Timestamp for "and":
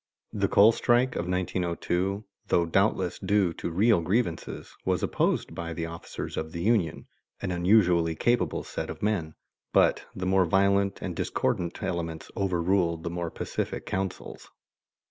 11.03-11.15